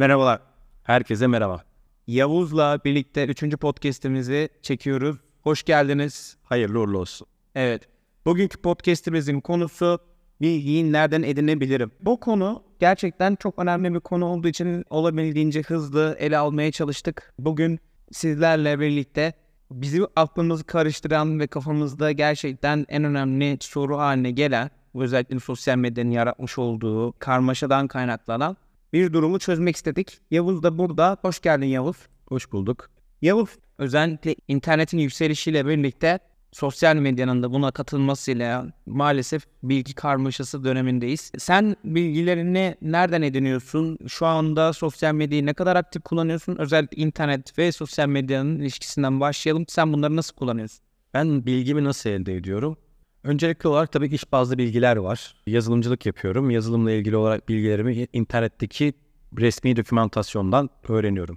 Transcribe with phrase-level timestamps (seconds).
[0.00, 0.40] Merhabalar.
[0.82, 1.64] Herkese merhaba.
[2.06, 3.56] Yavuz'la birlikte 3.
[3.56, 5.16] podcast'imizi çekiyoruz.
[5.42, 6.36] Hoş geldiniz.
[6.42, 7.26] Hayırlı uğurlu olsun.
[7.54, 7.88] Evet.
[8.26, 9.98] Bugünkü podcast'imizin konusu
[10.40, 11.90] bilgiyi nereden edinebilirim?
[12.02, 17.34] Bu konu gerçekten çok önemli bir konu olduğu için olabildiğince hızlı ele almaya çalıştık.
[17.38, 17.80] Bugün
[18.12, 19.32] sizlerle birlikte
[19.70, 26.58] bizi aklımızı karıştıran ve kafamızda gerçekten en önemli soru haline gelen özellikle sosyal medyanın yaratmış
[26.58, 28.56] olduğu karmaşadan kaynaklanan
[28.92, 30.20] bir durumu çözmek istedik.
[30.30, 31.16] Yavuz da burada.
[31.22, 31.96] Hoş geldin Yavuz.
[32.26, 32.90] Hoş bulduk.
[33.22, 36.18] Yavuz özellikle internetin yükselişiyle birlikte
[36.52, 41.32] sosyal medyanın da buna katılmasıyla maalesef bilgi karmaşası dönemindeyiz.
[41.38, 43.98] Sen bilgilerini nereden ediniyorsun?
[44.08, 46.56] Şu anda sosyal medyayı ne kadar aktif kullanıyorsun?
[46.56, 49.64] Özellikle internet ve sosyal medyanın ilişkisinden başlayalım.
[49.68, 50.80] Sen bunları nasıl kullanıyorsun?
[51.14, 52.76] Ben bilgimi nasıl elde ediyorum?
[53.24, 55.34] Öncelikli olarak tabii iş bazlı bilgiler var.
[55.46, 56.50] Yazılımcılık yapıyorum.
[56.50, 58.92] Yazılımla ilgili olarak bilgilerimi internetteki
[59.38, 61.36] resmi dokümantasyondan öğreniyorum.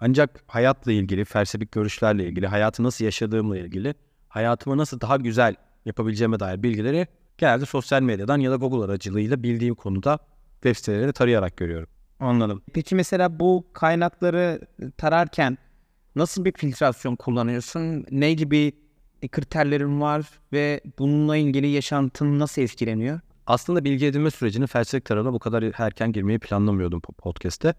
[0.00, 3.94] Ancak hayatla ilgili, felsefik görüşlerle ilgili, hayatı nasıl yaşadığımla ilgili,
[4.28, 7.06] hayatımı nasıl daha güzel yapabileceğime dair bilgileri
[7.38, 10.18] genelde sosyal medyadan ya da Google aracılığıyla bildiğim konuda
[10.54, 11.88] web siteleri tarayarak görüyorum.
[12.20, 12.62] Anladım.
[12.72, 14.60] Peki mesela bu kaynakları
[14.96, 15.58] tararken
[16.16, 18.06] nasıl bir filtrasyon kullanıyorsun?
[18.10, 18.72] Ne gibi
[19.28, 23.20] kriterlerin var ve bununla ilgili yaşantın nasıl etkileniyor?
[23.46, 27.74] Aslında bilgi edinme sürecinin felsefik tarafına bu kadar erken girmeyi planlamıyordum podcast'te.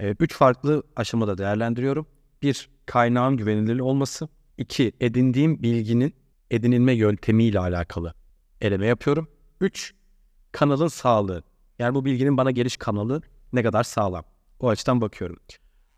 [0.00, 2.06] Ee, üç farklı aşamada değerlendiriyorum.
[2.42, 4.28] Bir, kaynağın güvenilir olması.
[4.58, 6.14] İki, edindiğim bilginin
[6.50, 8.14] edinilme yöntemiyle alakalı
[8.60, 9.28] eleme yapıyorum.
[9.60, 9.94] Üç,
[10.52, 11.42] kanalın sağlığı.
[11.78, 14.24] Yani bu bilginin bana geliş kanalı ne kadar sağlam.
[14.60, 15.36] O açıdan bakıyorum.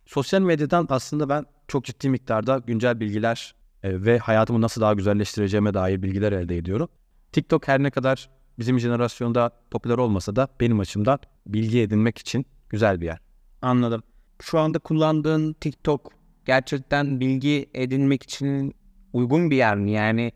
[0.07, 5.75] Sosyal medyadan aslında ben çok ciddi miktarda güncel bilgiler e, ve hayatımı nasıl daha güzelleştireceğime
[5.75, 6.89] dair bilgiler elde ediyorum.
[7.33, 13.01] TikTok her ne kadar bizim jenerasyonda popüler olmasa da benim açımdan bilgi edinmek için güzel
[13.01, 13.19] bir yer.
[13.63, 14.03] Anladım.
[14.43, 16.13] Şu anda kullandığın TikTok
[16.45, 18.75] gerçekten bilgi edinmek için
[19.13, 19.91] uygun bir yer mi?
[19.91, 20.33] Yani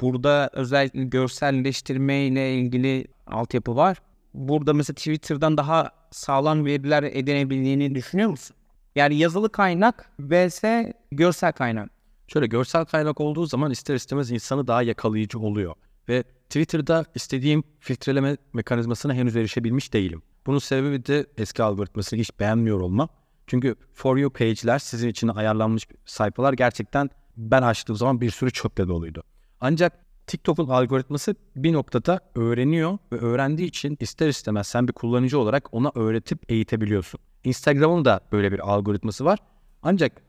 [0.00, 3.98] burada özellikle görselleştirme ile ilgili altyapı var.
[4.34, 8.56] Burada mesela Twitter'dan daha sağlam veriler edinebildiğini düşünüyor musun?
[8.96, 10.64] Yani yazılı kaynak vs
[11.12, 11.97] görsel kaynak.
[12.28, 15.74] Şöyle görsel kaynak olduğu zaman ister istemez insanı daha yakalayıcı oluyor.
[16.08, 20.22] Ve Twitter'da istediğim filtreleme mekanizmasına henüz erişebilmiş değilim.
[20.46, 23.08] Bunun sebebi de eski algoritmasını hiç beğenmiyor olmam.
[23.46, 28.88] Çünkü For You page'ler sizin için ayarlanmış sayfalar gerçekten ben açtığım zaman bir sürü çöple
[28.88, 29.22] doluydu.
[29.60, 29.92] Ancak
[30.26, 35.92] TikTok'un algoritması bir noktada öğreniyor ve öğrendiği için ister istemez sen bir kullanıcı olarak ona
[35.94, 37.20] öğretip eğitebiliyorsun.
[37.44, 39.38] Instagram'ın da böyle bir algoritması var.
[39.82, 40.27] Ancak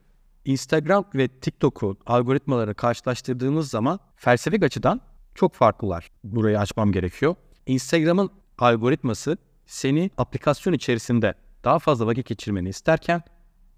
[0.50, 5.02] Instagram ve TikTok'u algoritmaları karşılaştırdığımız zaman felsefik açıdan
[5.36, 6.10] çok farklılar.
[6.24, 7.36] Burayı açmam gerekiyor.
[7.66, 11.34] Instagram'ın algoritması seni aplikasyon içerisinde
[11.64, 13.22] daha fazla vakit geçirmeni isterken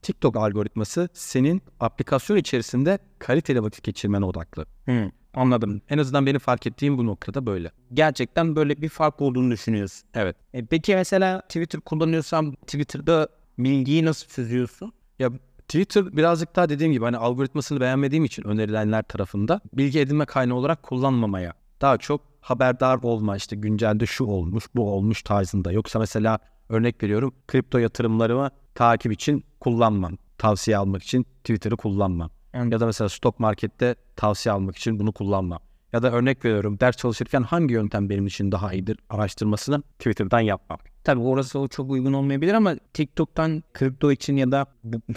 [0.01, 4.65] TikTok algoritması senin aplikasyon içerisinde kaliteli vakit geçirmene odaklı.
[4.85, 5.81] Hmm, anladım.
[5.89, 7.71] En azından benim fark ettiğim bu noktada böyle.
[7.93, 10.09] Gerçekten böyle bir fark olduğunu düşünüyorsun.
[10.13, 10.35] Evet.
[10.53, 13.27] E, peki mesela Twitter kullanıyorsam Twitter'da
[13.57, 14.93] bilgiyi nasıl çözüyorsun?
[15.19, 15.31] Ya
[15.71, 20.83] Twitter birazcık daha dediğim gibi hani algoritmasını beğenmediğim için önerilenler tarafında bilgi edinme kaynağı olarak
[20.83, 25.71] kullanmamaya daha çok haberdar olma işte güncelde şu olmuş bu olmuş tarzında.
[25.71, 26.39] Yoksa mesela
[26.69, 30.17] örnek veriyorum kripto yatırımlarımı takip için kullanmam.
[30.37, 32.29] Tavsiye almak için Twitter'ı kullanmam.
[32.53, 35.59] Ya da mesela stok markette tavsiye almak için bunu kullanmam.
[35.93, 40.79] Ya da örnek veriyorum ders çalışırken hangi yöntem benim için daha iyidir araştırmasını Twitter'dan yapmam.
[41.03, 44.66] Tabii orası o çok uygun olmayabilir ama TikTok'tan kripto için ya da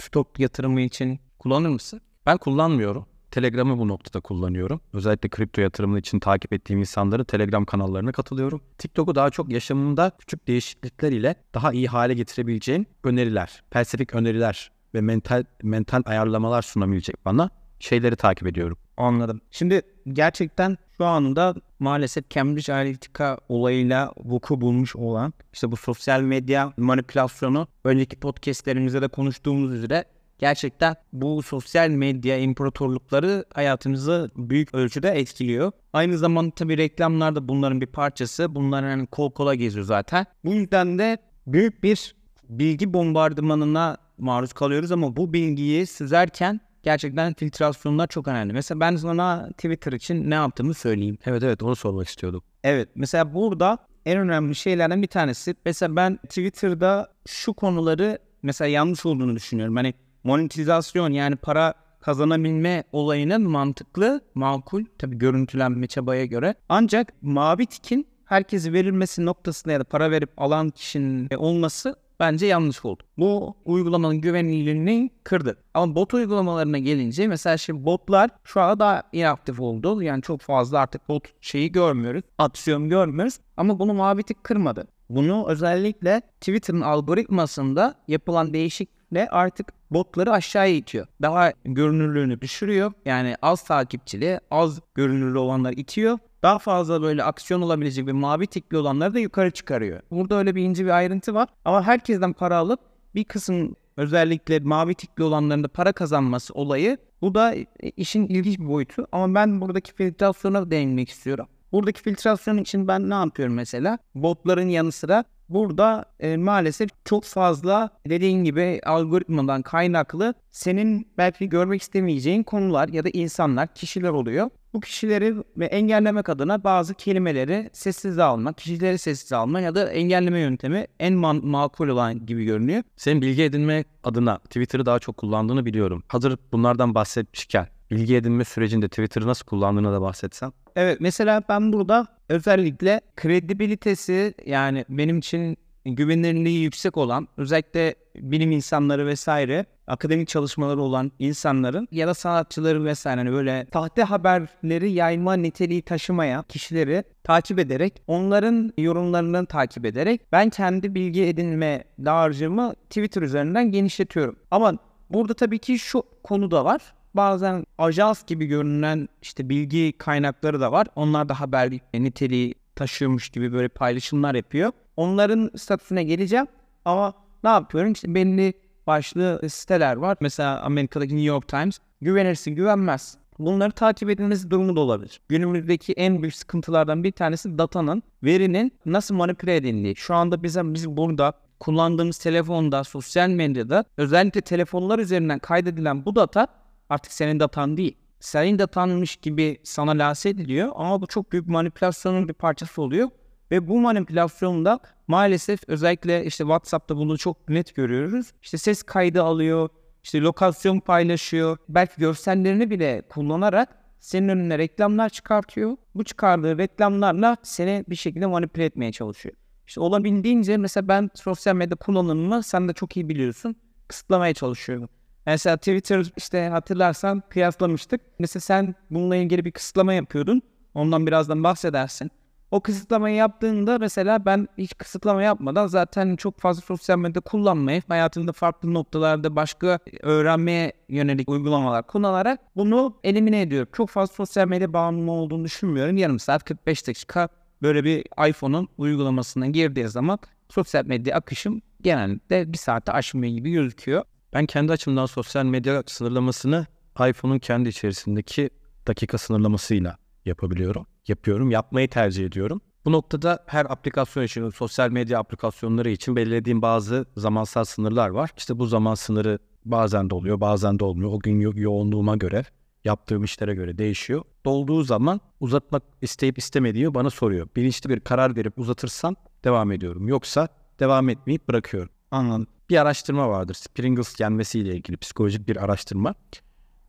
[0.01, 2.01] stok yatırımı için kullanır mısın?
[2.25, 3.05] Ben kullanmıyorum.
[3.31, 4.81] Telegram'ı bu noktada kullanıyorum.
[4.93, 8.61] Özellikle kripto yatırımı için takip ettiğim insanları Telegram kanallarına katılıyorum.
[8.77, 15.01] TikTok'u daha çok yaşamımda küçük değişiklikler ile daha iyi hale getirebileceğim öneriler, felsefik öneriler ve
[15.01, 18.77] mental mental ayarlamalar sunabilecek bana şeyleri takip ediyorum.
[18.97, 19.41] Anladım.
[19.51, 19.81] Şimdi
[20.13, 27.67] gerçekten şu anda maalesef Cambridge Analytica olayıyla vuku bulmuş olan işte bu sosyal medya manipülasyonu
[27.83, 30.05] önceki podcastlerimizde de konuştuğumuz üzere
[30.39, 35.71] gerçekten bu sosyal medya imparatorlukları hayatımızı büyük ölçüde etkiliyor.
[35.93, 38.55] Aynı zamanda tabii reklamlar da bunların bir parçası.
[38.55, 40.25] Bunlar hani kol kola geziyor zaten.
[40.45, 42.15] Bu yüzden de büyük bir
[42.49, 48.53] bilgi bombardımanına maruz kalıyoruz ama bu bilgiyi süzerken gerçekten filtrasyonlar çok önemli.
[48.53, 51.17] Mesela ben sana Twitter için ne yaptığımı söyleyeyim.
[51.25, 52.43] Evet evet onu sormak istiyordum.
[52.63, 59.05] Evet mesela burada en önemli şeylerden bir tanesi mesela ben Twitter'da şu konuları mesela yanlış
[59.05, 59.75] olduğunu düşünüyorum.
[59.75, 59.93] Hani
[60.23, 66.55] monetizasyon yani para kazanabilme olayının mantıklı, makul tabii görüntülenme çabaya göre.
[66.69, 72.85] Ancak mavi tikin herkese verilmesi noktasında ya da para verip alan kişinin olması bence yanlış
[72.85, 73.03] oldu.
[73.17, 75.57] Bu uygulamanın güvenilirliğini kırdı.
[75.73, 80.01] Ama bot uygulamalarına gelince mesela şimdi botlar şu anda daha inaktif oldu.
[80.01, 82.21] Yani çok fazla artık bot şeyi görmüyoruz.
[82.37, 83.39] Aksiyon görmüyoruz.
[83.57, 84.87] Ama bunu mavi kırmadı.
[85.09, 91.07] Bunu özellikle Twitter'ın algoritmasında yapılan değişiklikle artık botları aşağıya itiyor.
[91.21, 92.91] Daha görünürlüğünü düşürüyor.
[93.05, 96.19] Yani az takipçili, az görünürlü olanlar itiyor.
[96.45, 100.01] Daha fazla böyle aksiyon olabilecek bir mavi tikli olanları da yukarı çıkarıyor.
[100.11, 101.49] Burada öyle bir ince bir ayrıntı var.
[101.65, 102.79] Ama herkesten para alıp
[103.15, 107.55] bir kısım özellikle mavi tikli olanların da para kazanması olayı bu da
[107.97, 109.07] işin ilginç bir boyutu.
[109.11, 111.47] Ama ben buradaki filtrasyona değinmek istiyorum.
[111.71, 113.97] Buradaki filtrasyon için ben ne yapıyorum mesela?
[114.15, 121.81] Botların yanı sıra burada e, maalesef çok fazla dediğin gibi algoritmadan kaynaklı senin belki görmek
[121.81, 124.49] istemeyeceğin konular ya da insanlar, kişiler oluyor.
[124.73, 130.87] Bu kişileri engellemek adına bazı kelimeleri sessiz alma, kişileri sessiz alma ya da engelleme yöntemi
[130.99, 132.83] en man- makul olan gibi görünüyor.
[132.97, 136.03] Senin bilgi edinme adına Twitter'ı daha çok kullandığını biliyorum.
[136.07, 140.53] Hazır bunlardan bahsetmişken bilgi edinme sürecinde Twitter'ı nasıl kullandığını da bahsetsen.
[140.75, 149.05] Evet mesela ben burada özellikle kredibilitesi yani benim için güvenilirliği yüksek olan özellikle bilim insanları
[149.05, 155.81] vesaire akademik çalışmaları olan insanların ya da sanatçıları vesaire hani böyle sahte haberleri yayma niteliği
[155.81, 163.71] taşımaya kişileri takip ederek onların yorumlarını takip ederek ben kendi bilgi edinme dağarcığımı Twitter üzerinden
[163.71, 164.35] genişletiyorum.
[164.51, 164.77] Ama
[165.09, 170.71] burada tabii ki şu konu da var bazen ajans gibi görünen işte bilgi kaynakları da
[170.71, 170.87] var.
[170.95, 174.71] Onlar da haber niteliği taşıyormuş gibi böyle paylaşımlar yapıyor.
[174.97, 176.47] Onların statüsüne geleceğim
[176.85, 177.13] ama
[177.43, 177.91] ne yapıyorum?
[177.91, 178.53] İşte belli
[178.87, 180.17] başlı siteler var.
[180.19, 183.17] Mesela Amerika'daki New York Times güvenirsin güvenmez.
[183.39, 185.21] Bunları takip edilmesi durumu da olabilir.
[185.29, 189.95] Günümüzdeki en büyük sıkıntılardan bir tanesi datanın, verinin nasıl manipüle edildiği.
[189.95, 196.47] Şu anda bize biz burada kullandığımız telefonda, sosyal medyada özellikle telefonlar üzerinden kaydedilen bu data
[196.89, 197.97] artık senin datan değil.
[198.19, 203.09] Senin datanmış gibi sana lanse ediliyor ama bu çok büyük manipülasyonun bir parçası oluyor.
[203.51, 208.31] Ve bu manipülasyonda maalesef özellikle işte WhatsApp'ta bunu çok net görüyoruz.
[208.41, 209.69] İşte ses kaydı alıyor,
[210.03, 211.57] işte lokasyon paylaşıyor.
[211.69, 215.77] Belki görsellerini bile kullanarak senin önüne reklamlar çıkartıyor.
[215.95, 219.35] Bu çıkardığı reklamlarla seni bir şekilde manipüle etmeye çalışıyor.
[219.67, 223.55] İşte olabildiğince mesela ben sosyal medya kullanımını sen de çok iyi biliyorsun
[223.87, 224.89] kısıtlamaya çalışıyorum.
[225.25, 228.01] Mesela Twitter işte hatırlarsan kıyaslamıştık.
[228.19, 230.41] Mesela sen bununla ilgili bir kısıtlama yapıyordun.
[230.73, 232.11] Ondan birazdan bahsedersin.
[232.51, 238.31] O kısıtlamayı yaptığında mesela ben hiç kısıtlama yapmadan zaten çok fazla sosyal medya kullanmayıp hayatımda
[238.31, 243.69] farklı noktalarda başka öğrenmeye yönelik uygulamalar kullanarak bunu elimine ediyorum.
[243.73, 245.97] Çok fazla sosyal medya bağımlılığı olduğunu düşünmüyorum.
[245.97, 247.29] Yarım saat 45 dakika
[247.61, 250.19] böyle bir iPhone'un uygulamasına girdiği zaman
[250.49, 254.03] sosyal medya akışım genellikle bir saate aşmıyor gibi gözüküyor.
[254.33, 256.65] Ben kendi açımdan sosyal medya sınırlamasını
[257.09, 258.49] iPhone'un kendi içerisindeki
[258.87, 260.87] dakika sınırlamasıyla yapabiliyorum.
[261.07, 262.61] Yapıyorum, yapmayı tercih ediyorum.
[262.85, 268.29] Bu noktada her aplikasyon için, sosyal medya aplikasyonları için belirlediğim bazı zamansal sınırlar var.
[268.37, 271.09] İşte bu zaman sınırı bazen de oluyor, bazen de olmuyor.
[271.13, 272.43] O gün yo- yoğunluğuma göre,
[272.83, 274.21] yaptığım işlere göre değişiyor.
[274.45, 277.47] Dolduğu zaman uzatmak isteyip istemediğimi bana soruyor.
[277.55, 280.07] Bilinçli bir karar verip uzatırsam devam ediyorum.
[280.07, 280.47] Yoksa
[280.79, 281.89] devam etmeyip bırakıyorum.
[282.11, 282.47] Anladım.
[282.69, 283.57] Bir araştırma vardır.
[283.75, 286.15] Pringles yenmesiyle ilgili psikolojik bir araştırma.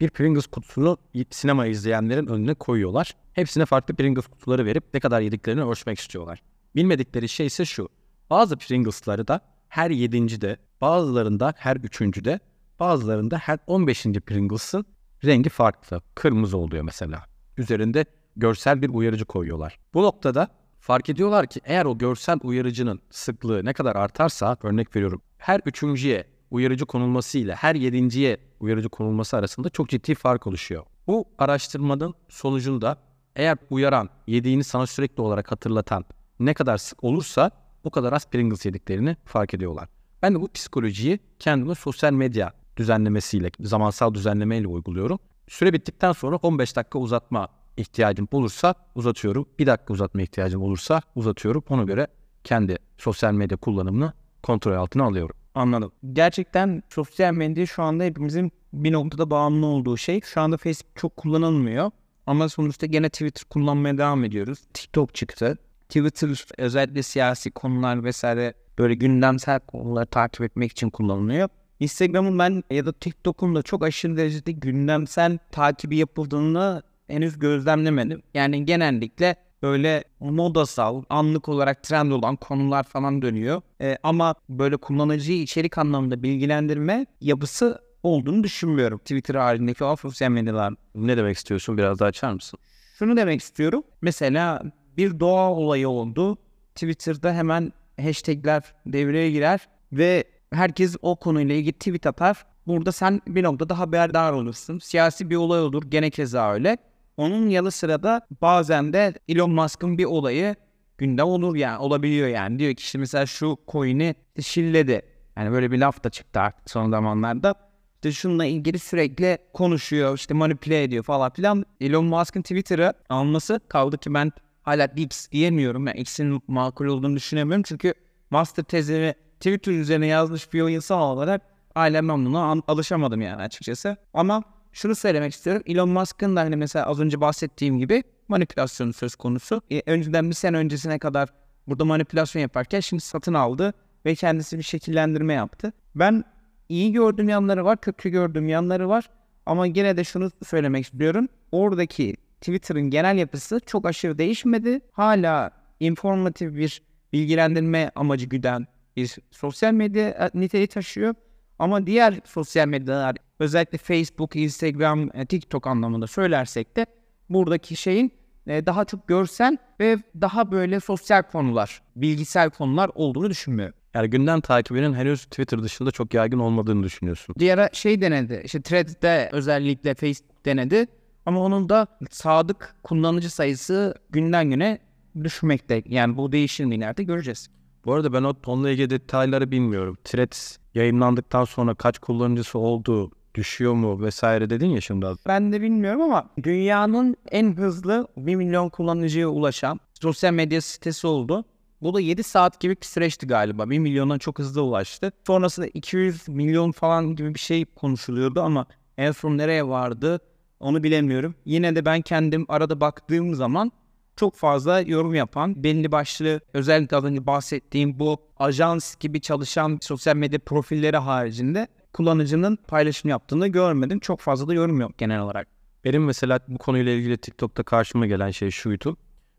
[0.01, 0.99] Bir Pringles kutusunu
[1.31, 3.17] sinema izleyenlerin önüne koyuyorlar.
[3.33, 6.43] Hepsine farklı Pringles kutuları verip ne kadar yediklerini ölçmek istiyorlar.
[6.75, 7.89] Bilmedikleri şey ise şu.
[8.31, 12.41] Bazı Pringles'ları da her yedincide, bazılarında her üçüncüde,
[12.81, 14.87] bazılarında her on beşinci Pringles'ın
[15.25, 16.03] rengi farklı.
[16.15, 17.25] Kırmızı oluyor mesela.
[17.57, 18.05] Üzerinde
[18.37, 19.79] görsel bir uyarıcı koyuyorlar.
[19.95, 20.49] Bu noktada
[20.87, 26.25] fark ediyorlar ki eğer o görsel uyarıcının sıklığı ne kadar artarsa, örnek veriyorum, her üçüncüye
[26.51, 30.85] uyarıcı konulması ile her yedinciye uyarıcı konulması arasında çok ciddi fark oluşuyor.
[31.07, 32.97] Bu araştırmanın sonucunda
[33.37, 36.05] eğer uyaran, yediğini sana sürekli olarak hatırlatan
[36.41, 37.51] ne kadar sık olursa
[37.85, 39.89] o kadar az Pringles yediklerini fark ediyorlar.
[40.23, 45.19] Ben de bu psikolojiyi kendime sosyal medya düzenlemesiyle, zamansal düzenlemeyle uyguluyorum.
[45.49, 49.49] Süre bittikten sonra 15 dakika uzatma ihtiyacım olursa uzatıyorum.
[49.59, 51.65] Bir dakika uzatma ihtiyacım olursa uzatıyorum.
[51.69, 52.07] Ona göre
[52.45, 55.37] kendi sosyal medya kullanımını kontrol altına alıyorum.
[55.55, 55.93] Anladım.
[56.13, 60.21] Gerçekten sosyal medya şu anda hepimizin bir noktada bağımlı olduğu şey.
[60.21, 61.91] Şu anda Facebook çok kullanılmıyor.
[62.27, 64.59] Ama sonuçta gene Twitter kullanmaya devam ediyoruz.
[64.75, 65.59] TikTok çıktı.
[65.89, 71.49] Twitter özellikle siyasi konular vesaire böyle gündemsel konuları takip etmek için kullanılıyor.
[71.81, 78.23] Instagram'ın ben ya da TikTok'un da çok aşırı derecede gündemsel takibi yapıldığını henüz gözlemlemedim.
[78.35, 83.63] Yani genellikle böyle modasal, anlık olarak trend olan konular falan dönüyor.
[83.81, 88.99] E, ama böyle kullanıcıyı içerik anlamında bilgilendirme yapısı olduğunu düşünmüyorum.
[88.99, 90.75] Twitter halindeki o sosyal medyalar.
[90.95, 91.79] Ne demek istiyorsun?
[91.79, 92.59] Biraz daha açar mısın?
[92.99, 93.83] Şunu demek istiyorum.
[94.03, 94.63] Mesela
[94.97, 96.39] bir doğa olayı oldu.
[96.75, 102.47] Twitter'da hemen hashtagler devreye girer ve herkes o konuyla ilgili tweet atar.
[102.67, 104.79] Burada sen bir noktada haberdar olursun.
[104.79, 105.83] Siyasi bir olay olur.
[105.89, 106.79] Gene keza öyle.
[107.17, 110.55] Onun yanı sıra da bazen de Elon Musk'ın bir olayı
[110.99, 112.59] gündem olur yani olabiliyor yani.
[112.59, 115.03] Diyor ki işte mesela şu coin'i şilledi.
[115.37, 117.55] Yani böyle bir laf da çıktı artık son zamanlarda.
[117.95, 121.65] İşte şununla ilgili sürekli konuşuyor, işte manipüle ediyor falan filan.
[121.81, 124.33] Elon Musk'ın Twitter'ı alması kaldı ki ben
[124.63, 125.87] hala X diyemiyorum.
[125.87, 127.63] Yani X'in makul olduğunu düşünemiyorum.
[127.63, 127.95] Çünkü
[128.31, 131.43] master tezini Twitter üzerine yazmış bir insan olarak
[131.75, 133.97] hala ben buna alışamadım yani açıkçası.
[134.15, 134.43] Ama
[134.77, 135.63] şunu söylemek istiyorum.
[135.67, 139.63] Elon Musk'ın da hani mesela az önce bahsettiğim gibi manipülasyonu söz konusu.
[139.71, 141.29] E, önceden bir sene öncesine kadar
[141.69, 143.75] burada manipülasyon yaparken şimdi satın aldı
[144.07, 145.73] ve kendisi bir şekillendirme yaptı.
[145.95, 146.25] Ben
[146.69, 149.11] iyi gördüğüm yanları var, kötü gördüğüm yanları var.
[149.47, 151.29] Ama gene de şunu söylemek istiyorum.
[151.53, 154.81] Oradaki Twitter'ın genel yapısı çok aşırı değişmedi.
[154.93, 158.67] Hala informatif bir bilgilendirme amacı güden
[158.97, 161.15] bir sosyal medya niteliği taşıyor.
[161.59, 166.87] Ama diğer sosyal medyalar özellikle Facebook, Instagram, e, TikTok anlamında söylersek de
[167.31, 168.13] buradaki şeyin
[168.47, 173.75] e, daha çok görsel ve daha böyle sosyal konular, bilgisel konular olduğunu düşünmüyorum.
[173.95, 177.35] Yani gündem takibinin henüz Twitter dışında çok yaygın olmadığını düşünüyorsun.
[177.39, 178.43] Diğer şey denedi.
[178.45, 180.87] İşte Threads'de özellikle Facebook denedi.
[181.27, 184.79] Ama onun da sadık kullanıcı sayısı günden güne
[185.25, 185.83] düşmekte.
[185.87, 187.49] Yani bu değişir mi ileride göreceğiz.
[187.85, 189.99] Bu arada ben o onunla ilgili detayları bilmiyorum.
[190.05, 195.07] Threads yayınlandıktan sonra kaç kullanıcısı oldu, düşüyor mu vesaire dedin ya şimdi.
[195.27, 201.45] Ben de bilmiyorum ama dünyanın en hızlı 1 milyon kullanıcıya ulaşan sosyal medya sitesi oldu.
[201.83, 203.71] Bu da 7 saat gibi bir süreçti galiba.
[203.71, 205.13] 1 milyona çok hızlı ulaştı.
[205.27, 208.67] Sonrasında 200 milyon falan gibi bir şey konuşuluyordu ama
[208.99, 210.21] en son nereye vardı
[210.61, 211.35] onu bilemiyorum.
[211.45, 213.73] Yine de ben kendim arada baktığım zaman
[214.17, 220.17] çok fazla yorum yapan, belli başlı özellikle az önce bahsettiğim bu ajans gibi çalışan sosyal
[220.17, 224.01] medya profilleri haricinde kullanıcının paylaşım yaptığını görmedim.
[224.01, 225.49] Çok fazla da yorum yok genel olarak.
[225.85, 228.97] Benim mesela bu konuyla ilgili TikTok'ta karşıma gelen şey şuydu.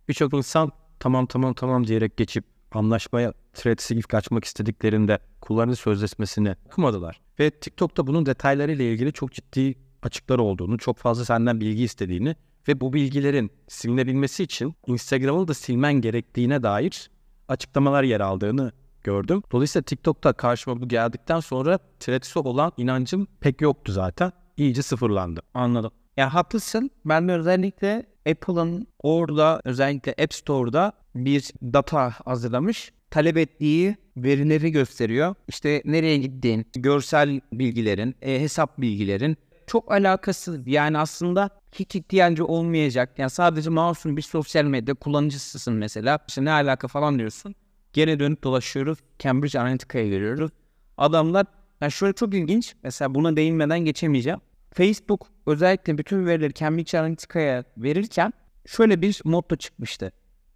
[0.10, 7.22] Birçok insan tamam tamam tamam diyerek geçip anlaşmaya Threads'i ilk açmak istediklerinde kullanıcı sözleşmesini okumadılar.
[7.40, 12.36] Ve TikTok'ta bunun detaylarıyla ilgili çok ciddi açıklar olduğunu, çok fazla senden bilgi istediğini
[12.68, 17.12] ve bu bilgilerin silinebilmesi için Instagram'ı da silmen gerektiğine dair
[17.48, 18.72] açıklamalar yer aldığını
[19.08, 19.44] gördüm.
[19.52, 24.32] Dolayısıyla TikTok'ta karşıma bu geldikten sonra Threads'e olan inancım pek yoktu zaten.
[24.58, 25.42] İyice sıfırlandı.
[25.54, 25.92] Anladım.
[26.18, 26.92] Ya haklısın.
[27.06, 32.92] Ben de özellikle Apple'ın orada özellikle App Store'da bir data hazırlamış.
[33.10, 35.36] Talep ettiği verileri gösteriyor.
[35.48, 39.38] İşte nereye gittiğin, görsel bilgilerin, e, hesap bilgilerin
[39.68, 43.20] çok alakası yani aslında hiç ihtiyacı olmayacak.
[43.20, 46.20] Yani sadece masum bir sosyal medya kullanıcısısın mesela.
[46.28, 47.56] İşte ne alaka falan diyorsun.
[47.98, 49.00] Gene dönüp dolaşıyoruz.
[49.20, 50.52] Cambridge Analytica'ya giriyoruz.
[50.98, 51.46] Adamlar
[51.82, 52.76] yani şöyle çok ilginç.
[52.84, 54.40] Mesela buna değinmeden geçemeyeceğim.
[54.74, 58.34] Facebook özellikle bütün verileri Cambridge Analytica'ya verirken
[58.66, 60.12] şöyle bir motto çıkmıştı.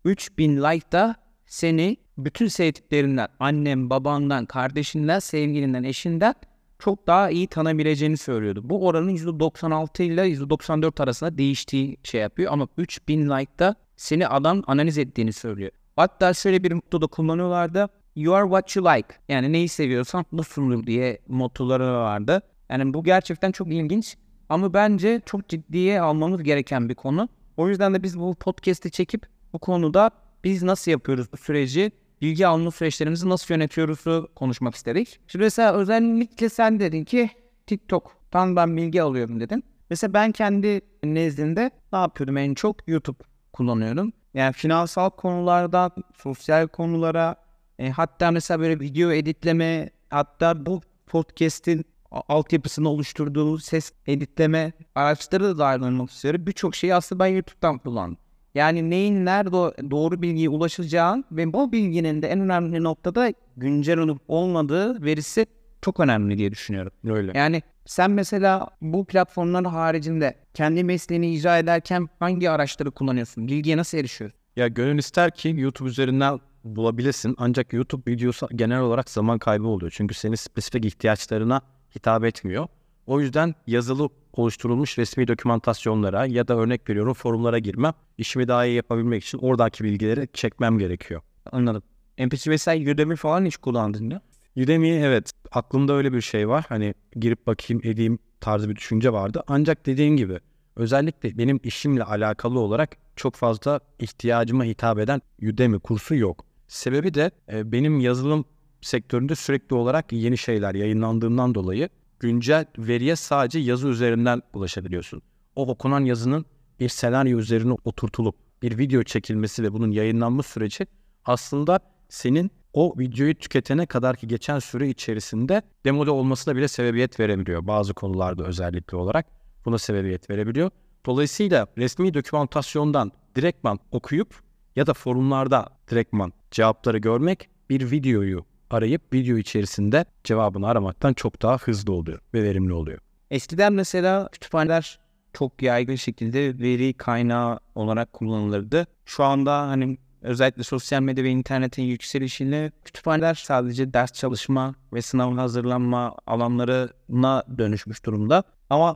[0.06, 6.34] 3000 like'da seni bütün sevdiklerinden, annem, babandan, kardeşinden, sevgilinden, eşinden
[6.80, 8.62] çok daha iyi tanıyabileceğini söylüyordu.
[8.64, 14.98] Bu oranın %96 ile %94 arasında değiştiği şey yapıyor ama 3000 like'da seni adam analiz
[14.98, 15.72] ettiğini söylüyor.
[15.96, 17.90] Hatta şöyle bir motto da kullanıyorlardı.
[18.16, 19.08] You are what you like.
[19.30, 22.42] Yani neyi seviyorsan busundur diye mottoları vardı.
[22.70, 24.18] Yani bu gerçekten çok ilginç.
[24.50, 27.30] Ama bence çok ciddiye almamız gereken bir konu.
[27.58, 30.12] O yüzden de biz bu podcast'i çekip bu konuda
[30.44, 35.20] biz nasıl yapıyoruz bu süreci, bilgi alma süreçlerimizi nasıl yönetiyoruz konuşmak istedik.
[35.28, 37.30] Şimdi mesela özellikle sen dedin ki
[37.68, 39.64] TikTok'tan ben bilgi alıyorum dedin.
[39.90, 42.88] Mesela ben kendi nezdimde ne yapıyordum en çok?
[42.88, 43.18] YouTube
[43.54, 44.14] kullanıyorum.
[44.34, 47.36] Yani finansal konulardan sosyal konulara
[47.80, 55.58] e, hatta mesela böyle video editleme hatta bu podcast'in altyapısını oluşturduğu ses editleme araçları da
[55.58, 58.18] dahil olmak üzere birçok şeyi aslında ben YouTube'dan kullandım.
[58.56, 64.22] Yani neyin nerede doğru bilgiye ulaşacağın ve bu bilginin de en önemli noktada güncel olup
[64.28, 65.46] olmadığı verisi
[65.82, 66.92] çok önemli diye düşünüyorum.
[67.06, 67.32] Öyle.
[67.36, 67.62] Yani
[67.92, 73.48] sen mesela bu platformların haricinde kendi mesleğini icra ederken hangi araçları kullanıyorsun?
[73.48, 74.40] Bilgiye nasıl erişiyorsun?
[74.56, 77.36] Ya gönül ister ki YouTube üzerinden bulabilirsin.
[77.38, 79.92] Ancak YouTube videosu genel olarak zaman kaybı oluyor.
[79.96, 81.62] Çünkü senin spesifik ihtiyaçlarına
[81.96, 82.68] hitap etmiyor.
[83.08, 87.94] O yüzden yazılı oluşturulmuş resmi dokümantasyonlara ya da örnek veriyorum forumlara girmem.
[88.18, 91.22] İşimi daha iyi yapabilmek için oradaki bilgileri çekmem gerekiyor.
[91.52, 91.84] Anladım.
[92.18, 94.22] MP3 mesela Udemy falan hiç kullandın mı?
[94.58, 96.66] Udemy evet aklımda öyle bir şey var.
[96.70, 99.44] Hani girip bakayım edeyim tarzı bir düşünce vardı.
[99.48, 100.40] Ancak dediğim gibi
[100.76, 106.46] özellikle benim işimle alakalı olarak çok fazla ihtiyacıma hitap eden Udemy kursu yok.
[106.68, 108.46] Sebebi de e, benim yazılım
[108.82, 111.90] sektöründe sürekli olarak yeni şeyler yayınlandığından dolayı
[112.20, 115.22] güncel veriye sadece yazı üzerinden ulaşabiliyorsun.
[115.56, 116.46] O okunan yazının
[116.80, 120.88] bir senaryo üzerine oturtulup bir video çekilmesi ve bunun yayınlanma süreci
[121.26, 121.80] aslında
[122.10, 127.68] senin o videoyu tüketene kadar ki geçen süre içerisinde demode olmasına bile sebebiyet verebiliyor.
[127.68, 129.26] Bazı konularda özellikle olarak
[129.66, 130.70] buna sebebiyet verebiliyor.
[131.06, 134.36] Dolayısıyla resmi dokümantasyondan direktman okuyup
[134.76, 141.58] ya da forumlarda direktman cevapları görmek bir videoyu arayıp video içerisinde cevabını aramaktan çok daha
[141.58, 143.00] hızlı oluyor ve verimli oluyor.
[143.32, 145.00] Eskiden mesela kütüphaneler
[145.34, 148.88] çok yaygın şekilde veri kaynağı olarak kullanılırdı.
[149.06, 155.36] Şu anda hani özellikle sosyal medya ve internetin yükselişiyle kütüphaneler sadece ders çalışma ve sınav
[155.38, 158.44] hazırlanma alanlarına dönüşmüş durumda.
[158.70, 158.96] Ama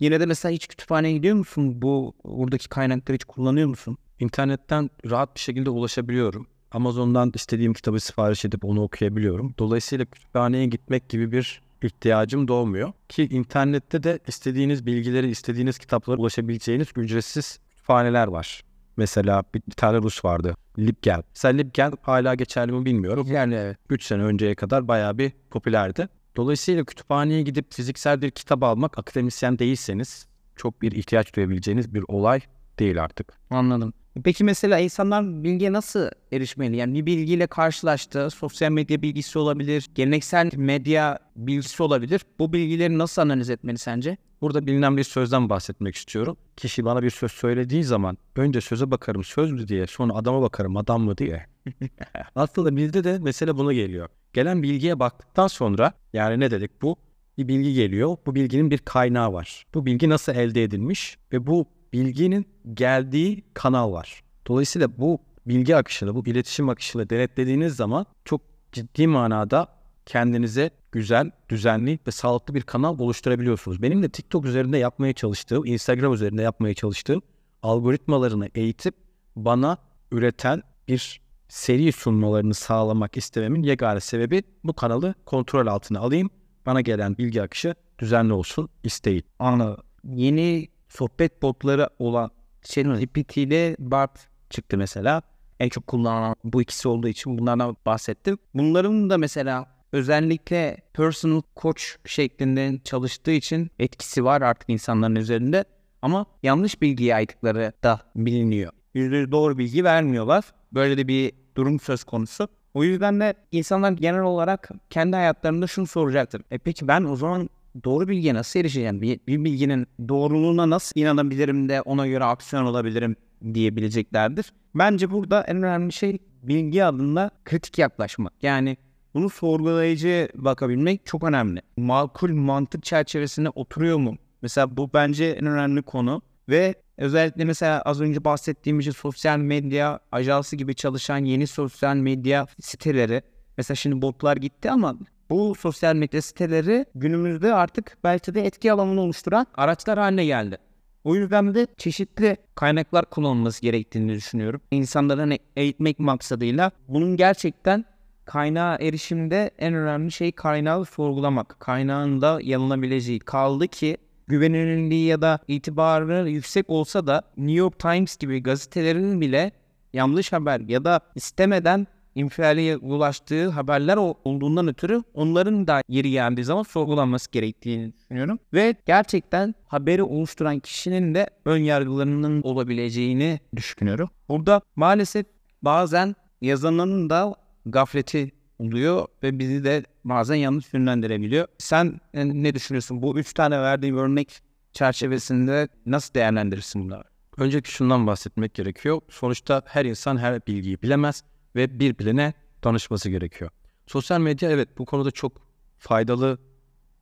[0.00, 1.82] yine de mesela hiç kütüphaneye gidiyor musun?
[1.82, 3.98] Bu buradaki kaynakları hiç kullanıyor musun?
[4.20, 6.46] İnternetten rahat bir şekilde ulaşabiliyorum.
[6.72, 9.54] Amazon'dan istediğim kitabı sipariş edip onu okuyabiliyorum.
[9.58, 12.92] Dolayısıyla kütüphaneye gitmek gibi bir ihtiyacım doğmuyor.
[13.08, 18.62] Ki internette de istediğiniz bilgileri, istediğiniz kitaplara ulaşabileceğiniz ücretsiz kütüphaneler var.
[18.96, 20.56] Mesela bir, bir tane Rus vardı.
[20.78, 21.22] LibGen.
[21.34, 23.26] Mesela LibGen hala geçerli mi bilmiyorum.
[23.30, 23.78] Yani evet.
[23.90, 26.08] 3 sene önceye kadar bayağı bir popülerdi.
[26.36, 30.26] Dolayısıyla kütüphaneye gidip fiziksel bir kitap almak akademisyen değilseniz
[30.56, 32.40] çok bir ihtiyaç duyabileceğiniz bir olay
[32.78, 33.32] değil artık.
[33.50, 33.92] Anladım.
[34.24, 36.76] Peki mesela insanlar bilgiye nasıl erişmeli?
[36.76, 38.30] Yani bir bilgiyle karşılaştı.
[38.30, 42.20] Sosyal medya bilgisi olabilir, geleneksel medya bilgisi olabilir.
[42.38, 44.16] Bu bilgileri nasıl analiz etmeli sence?
[44.40, 46.36] Burada bilinen bir sözden bahsetmek istiyorum.
[46.56, 50.76] Kişi bana bir söz söylediği zaman önce söze bakarım söz mü diye sonra adama bakarım
[50.76, 51.46] adam mı diye.
[52.34, 54.08] Aslında bizde de mesele buna geliyor.
[54.32, 56.96] Gelen bilgiye baktıktan sonra yani ne dedik bu?
[57.38, 58.16] Bir bilgi geliyor.
[58.26, 59.66] Bu bilginin bir kaynağı var.
[59.74, 64.22] Bu bilgi nasıl elde edilmiş ve bu bilginin geldiği kanal var.
[64.46, 68.40] Dolayısıyla bu bilgi akışını, bu iletişim akışını denetlediğiniz zaman çok
[68.72, 69.68] ciddi manada
[70.06, 73.82] kendinize güzel, düzenli ve sağlıklı bir kanal oluşturabiliyorsunuz.
[73.82, 77.22] Benim de TikTok üzerinde yapmaya çalıştığım, Instagram üzerinde yapmaya çalıştığım
[77.62, 78.94] algoritmalarını eğitip
[79.36, 79.78] bana
[80.12, 86.30] üreten bir seri sunmalarını sağlamak istememin yegane sebebi bu kanalı kontrol altına alayım.
[86.66, 89.22] Bana gelen bilgi akışı düzenli olsun isteği.
[89.38, 89.84] Anladım.
[90.04, 92.30] Yeni sohbet botları olan
[92.62, 95.22] ChatGPT ile Bart çıktı mesela.
[95.60, 98.38] En çok kullanılan bu ikisi olduğu için bunlardan bahsettim.
[98.54, 105.64] Bunların da mesela özellikle personal coach şeklinde çalıştığı için etkisi var artık insanların üzerinde.
[106.02, 108.72] Ama yanlış bilgi yaydıkları da biliniyor.
[108.94, 110.44] Yüzde doğru bilgi vermiyorlar.
[110.72, 112.48] Böyle de bir durum söz konusu.
[112.74, 116.42] O yüzden de insanlar genel olarak kendi hayatlarında şunu soracaktır.
[116.50, 117.48] E peki ben o zaman
[117.84, 119.02] doğru bilgiye nasıl erişeceğim?
[119.02, 123.16] Bir, bir bilginin doğruluğuna nasıl inanabilirim de ona göre aksiyon alabilirim
[123.54, 124.52] diyebileceklerdir.
[124.74, 128.32] Bence burada en önemli şey bilgi adında kritik yaklaşmak.
[128.42, 128.76] Yani
[129.14, 131.62] bunu sorgulayıcı bakabilmek çok önemli.
[131.76, 134.16] Makul mantık çerçevesinde oturuyor mu?
[134.42, 136.22] Mesela bu bence en önemli konu.
[136.48, 142.46] Ve özellikle mesela az önce bahsettiğim için sosyal medya ajansı gibi çalışan yeni sosyal medya
[142.60, 143.22] siteleri.
[143.58, 144.96] Mesela şimdi botlar gitti ama
[145.30, 150.58] bu sosyal medya siteleri günümüzde artık belki de etki alanını oluşturan araçlar haline geldi.
[151.04, 154.60] O yüzden de çeşitli kaynaklar kullanılması gerektiğini düşünüyorum.
[154.70, 157.84] İnsanları hani eğitmek maksadıyla bunun gerçekten
[158.24, 161.56] kaynağa erişimde en önemli şey kaynağı sorgulamak.
[161.60, 163.18] Kaynağın da yanılabileceği.
[163.18, 169.52] Kaldı ki güvenilirliği ya da itibarı yüksek olsa da New York Times gibi gazetelerin bile
[169.92, 176.62] yanlış haber ya da istemeden infiale ulaştığı haberler olduğundan ötürü onların da yeri geldiği zaman
[176.62, 178.38] sorgulanması gerektiğini düşünüyorum.
[178.54, 184.10] Ve gerçekten haberi oluşturan kişinin de ön yargılarının olabileceğini düşünüyorum.
[184.28, 185.26] Burada maalesef
[185.62, 187.34] bazen yazanın da
[187.66, 191.46] gafleti oluyor ve bizi de bazen yanlış yönlendirebiliyor.
[191.58, 193.02] Sen ne düşünüyorsun?
[193.02, 194.40] Bu üç tane verdiğim örnek
[194.72, 197.04] çerçevesinde nasıl değerlendirirsin bunları?
[197.38, 199.00] Önceki şundan bahsetmek gerekiyor.
[199.08, 201.22] Sonuçta her insan her bilgiyi bilemez
[201.56, 203.50] ve birbirine danışması gerekiyor.
[203.86, 205.32] Sosyal medya evet bu konuda çok
[205.78, 206.38] faydalı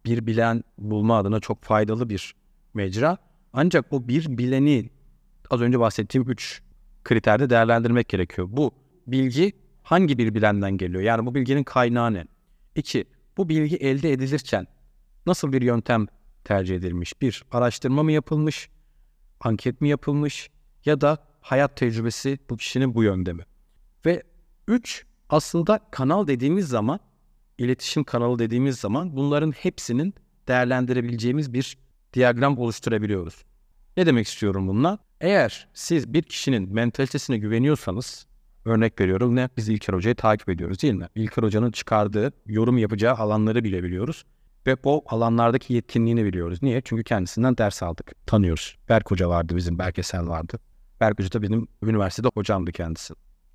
[0.05, 2.35] bir bilen bulma adına çok faydalı bir
[2.75, 3.19] mecra.
[3.53, 4.91] Ancak o bir bileni
[5.51, 6.63] az önce bahsettiğim üç
[7.05, 8.49] kriterde değerlendirmek gerekiyor.
[8.51, 8.73] Bu
[9.07, 11.03] bilgi hangi bir bilenden geliyor?
[11.03, 12.25] Yani bu bilginin kaynağı ne?
[12.75, 13.05] İki,
[13.37, 14.67] bu bilgi elde edilirken
[15.27, 16.07] nasıl bir yöntem
[16.45, 17.23] tercih edilmiş?
[17.23, 18.69] Bir, araştırma mı yapılmış,
[19.41, 20.51] anket mi yapılmış
[20.85, 23.43] ya da hayat tecrübesi bu kişinin bu yönde mi?
[24.07, 24.23] Ve
[24.69, 27.01] üç, aslında kanal dediğimiz zaman,
[27.59, 30.15] iletişim kanalı dediğimiz zaman bunların hepsinin
[30.49, 31.79] değerlendirebileceğimiz bir
[32.13, 33.45] diyagram oluşturabiliyoruz.
[33.97, 34.99] Ne demek istiyorum bununla?
[35.21, 38.27] Eğer siz bir kişinin mentalitesine güveniyorsanız,
[38.65, 39.49] örnek veriyorum ne?
[39.57, 41.09] Biz İlker Hoca'yı takip ediyoruz değil mi?
[41.15, 44.25] İlker Hoca'nın çıkardığı, yorum yapacağı alanları bile biliyoruz.
[44.67, 46.63] Ve o alanlardaki yetkinliğini biliyoruz.
[46.63, 46.83] Niye?
[46.85, 48.77] Çünkü kendisinden ders aldık, tanıyoruz.
[48.89, 50.59] Berk Hoca vardı bizim, Berk Esen vardı.
[51.01, 53.15] Berk Hoca da benim üniversitede hocamdı kendisi.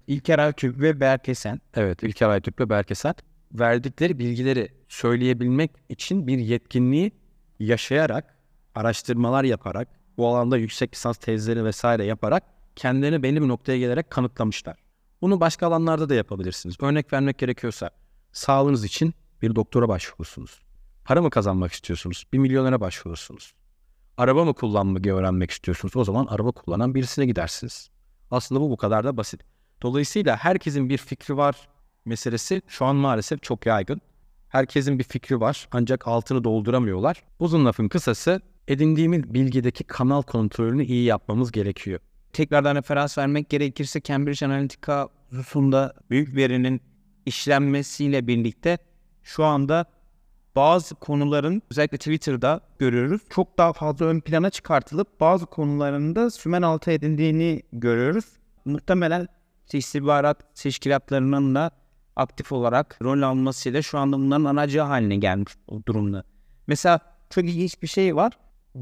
[0.10, 1.62] İlker Aytürk ve Berkesen.
[1.74, 3.14] Evet, İlker Aytürk ve Berk Esen.
[3.52, 7.12] Verdikleri bilgileri söyleyebilmek için bir yetkinliği
[7.60, 8.38] yaşayarak,
[8.76, 12.44] araştırmalar yaparak, bu alanda yüksek lisans tezleri vesaire yaparak
[12.76, 14.78] kendilerini belli bir noktaya gelerek kanıtlamışlar.
[15.22, 16.76] Bunu başka alanlarda da yapabilirsiniz.
[16.82, 17.90] Örnek vermek gerekiyorsa
[18.32, 20.62] sağlığınız için bir doktora başvurursunuz.
[21.06, 22.26] Para mı kazanmak istiyorsunuz?
[22.34, 23.54] Bir milyonera başvurursunuz.
[24.18, 25.96] Araba mı kullanmayı öğrenmek istiyorsunuz?
[25.96, 27.90] O zaman araba kullanan birisine gidersiniz.
[28.32, 29.59] Aslında bu bu kadar da basit.
[29.82, 31.56] Dolayısıyla herkesin bir fikri var
[32.06, 34.02] meselesi şu an maalesef çok yaygın.
[34.50, 37.24] Herkesin bir fikri var ancak altını dolduramıyorlar.
[37.40, 42.00] Uzun lafın kısası edindiğimiz bilgideki kanal kontrolünü iyi yapmamız gerekiyor.
[42.34, 46.82] Tekrardan referans vermek gerekirse Cambridge Analytica hususunda büyük verinin
[47.26, 48.78] işlenmesiyle birlikte
[49.24, 49.86] şu anda
[50.56, 53.22] bazı konuların özellikle Twitter'da görüyoruz.
[53.30, 58.26] Çok daha fazla ön plana çıkartılıp bazı konuların da sümen altı edildiğini görüyoruz.
[58.66, 59.28] Muhtemelen
[59.70, 61.72] işte istihbarat teşkilatlarının da
[62.16, 65.54] aktif olarak rol almasıyla şu anda bunların anacı haline gelmiş
[65.88, 66.24] durumda.
[66.68, 68.34] Mesela çok ilginç bir şey var.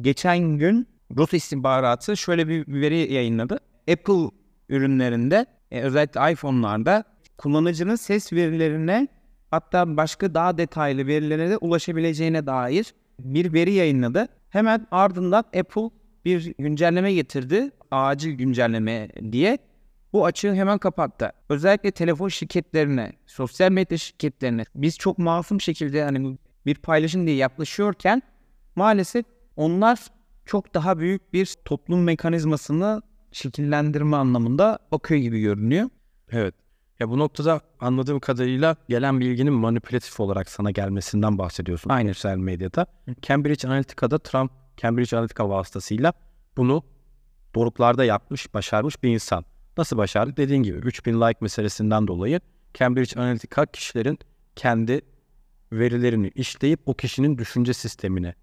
[0.02, 3.60] Geçen gün Rus istihbaratı şöyle bir veri yayınladı.
[3.92, 4.30] Apple
[4.70, 7.04] ürünlerinde e, özellikle iPhone'larda
[7.38, 9.08] kullanıcının ses verilerine
[9.52, 14.28] hatta başka daha detaylı verilere de ulaşabileceğine dair bir veri yayınladı.
[14.50, 15.90] Hemen ardından Apple
[16.26, 17.72] bir güncelleme getirdi.
[17.92, 19.58] Acil güncelleme diye.
[20.14, 21.32] Bu açığı hemen kapattı.
[21.50, 28.22] Özellikle telefon şirketlerine, sosyal medya şirketlerine biz çok masum şekilde hani bir paylaşım diye yaklaşıyorken
[28.76, 30.00] maalesef onlar
[30.46, 35.90] çok daha büyük bir toplum mekanizmasını şekillendirme anlamında bakıyor gibi görünüyor.
[36.32, 36.56] Evet.
[37.00, 41.90] Ya bu noktada anladığım kadarıyla gelen bilginin manipülatif olarak sana gelmesinden bahsediyorsun.
[41.90, 42.14] Aynen.
[42.14, 42.86] Sosyal medyada.
[43.22, 46.14] Cambridge Analytica'da Trump Cambridge Analytica vasıtasıyla
[46.58, 46.84] bunu
[47.56, 49.46] doruklarda yapmış, başarmış bir insan.
[49.78, 50.38] Nasıl başardı?
[50.38, 52.40] Dediğin gibi 3000 like meselesinden dolayı
[52.74, 54.20] Cambridge Analytica kişilerin
[54.56, 55.02] kendi
[55.72, 58.34] verilerini işleyip o kişinin düşünce sistemini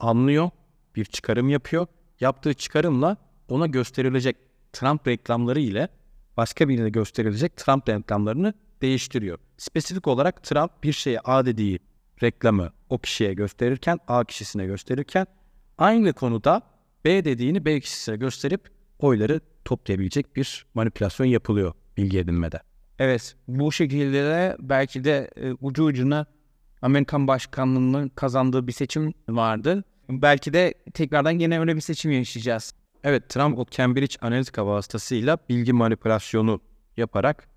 [0.00, 0.50] anlıyor,
[0.96, 1.86] bir çıkarım yapıyor.
[2.20, 3.16] Yaptığı çıkarımla
[3.48, 4.36] ona gösterilecek
[4.72, 5.88] Trump reklamları ile
[6.36, 9.38] başka birine gösterilecek Trump reklamlarını değiştiriyor.
[9.56, 11.78] Spesifik olarak Trump bir şeye A dediği
[12.22, 15.26] reklamı o kişiye gösterirken, A kişisine gösterirken
[15.78, 16.62] aynı konuda
[17.04, 22.60] B dediğini B kişisine gösterip oyları toplayabilecek bir manipülasyon yapılıyor bilgi edinmede.
[22.98, 26.26] Evet bu şekilde de belki de e, ucu ucuna
[26.82, 29.84] Amerikan başkanlığının kazandığı bir seçim vardı.
[30.08, 32.74] Belki de tekrardan yine öyle bir seçim yaşayacağız.
[33.04, 36.60] Evet Trump o Cambridge Analytica vasıtasıyla bilgi manipülasyonu
[36.96, 37.48] yaparak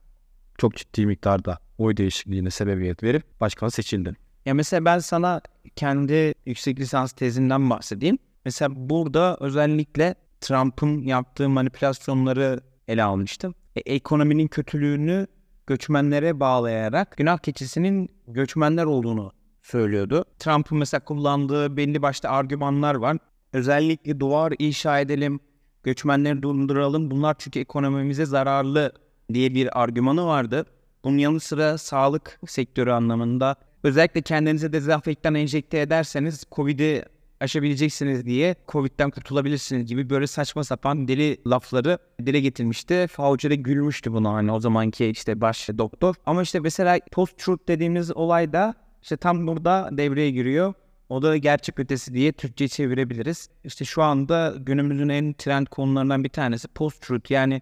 [0.58, 4.14] çok ciddi miktarda oy değişikliğine sebebiyet verip başkan seçildi.
[4.46, 5.42] Ya mesela ben sana
[5.76, 8.18] kendi yüksek lisans tezimden bahsedeyim.
[8.46, 13.56] Mesela burada özellikle Trump'ın yaptığı manipülasyonları ele almıştım.
[13.76, 15.28] E, ekonominin kötülüğünü
[15.68, 20.26] göçmenlere bağlayarak günah keçisinin göçmenler olduğunu söylüyordu.
[20.40, 23.18] Trump'ın mesela kullandığı belli başlı argümanlar var.
[23.54, 25.40] Özellikle duvar inşa edelim,
[25.84, 27.12] göçmenleri durduralım.
[27.12, 28.92] Bunlar çünkü ekonomimize zararlı
[29.34, 30.66] diye bir argümanı vardı.
[31.04, 37.06] Bunun yanı sıra sağlık sektörü anlamında özellikle kendinize dezenfektan enjekte ederseniz Covid'i
[37.40, 43.08] aşabileceksiniz diye Covid'den kurtulabilirsiniz gibi böyle saçma sapan deli lafları dile getirmişti.
[43.12, 46.16] Fauci de gülmüştü buna hani o zamanki işte baş doktor.
[46.26, 50.74] Ama işte mesela post-truth dediğimiz olay da işte tam burada devreye giriyor.
[51.10, 53.50] O da gerçek ötesi diye Türkçe çevirebiliriz.
[53.64, 57.32] İşte şu anda günümüzün en trend konularından bir tanesi post-truth.
[57.32, 57.62] Yani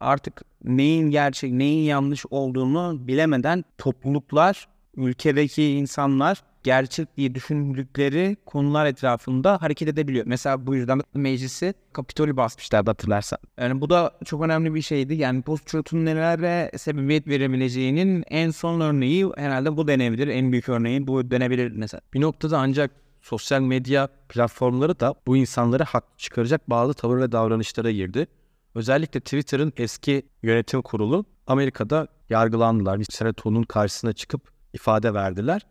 [0.00, 9.62] artık neyin gerçek, neyin yanlış olduğunu bilemeden topluluklar, ülkedeki insanlar gerçek diye düşündükleri konular etrafında
[9.62, 10.26] hareket edebiliyor.
[10.26, 13.38] Mesela bu yüzden meclisi Kapitol'ü basmışlardı hatırlarsan.
[13.58, 15.14] Yani bu da çok önemli bir şeydi.
[15.14, 20.28] Yani post-truth'un nelere sebebiyet verebileceğinin en son örneği herhalde bu denebilir.
[20.28, 22.00] En büyük örneği bu denebilir mesela.
[22.14, 27.90] Bir noktada ancak sosyal medya platformları da bu insanları hak çıkaracak bazı tavır ve davranışlara
[27.90, 28.26] girdi.
[28.74, 33.00] Özellikle Twitter'ın eski yönetim kurulu Amerika'da yargılandılar.
[33.00, 35.62] Bir Senato'nun karşısına çıkıp ifade verdiler.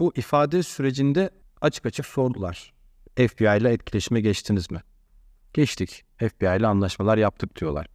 [0.00, 2.72] Bu ifade sürecinde açık açık sordular.
[3.16, 4.80] FBI ile etkileşime geçtiniz mi?
[5.54, 6.04] Geçtik.
[6.18, 7.86] FBI ile anlaşmalar yaptık diyorlar.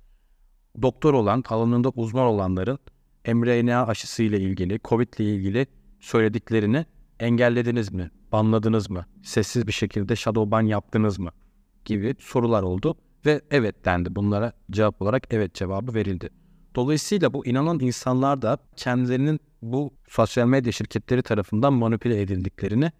[0.82, 2.80] Doktor olan, alanında uzman olanların
[3.28, 5.68] mRNA aşısı ile ilgili, COVID ile ilgili
[6.00, 6.86] söylediklerini
[7.20, 8.12] engellediniz mi?
[8.32, 9.06] Banladınız mı?
[9.24, 11.32] Sessiz bir şekilde shadow ban yaptınız mı?
[11.86, 14.16] Gibi sorular oldu ve evet dendi.
[14.16, 16.30] Bunlara cevap olarak evet cevabı verildi.
[16.76, 22.92] Dolayısıyla bu inanan insanlar da kendilerinin bu sosyal medya şirketleri tarafından manipüle edildiklerini